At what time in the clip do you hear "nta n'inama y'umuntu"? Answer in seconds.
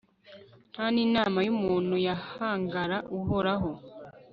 0.71-1.95